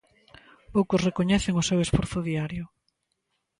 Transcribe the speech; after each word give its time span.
Poucos 0.73 1.03
recoñecen 1.07 1.53
o 1.61 1.67
seu 1.69 1.79
esforzo 1.85 2.19
diario. 2.29 2.65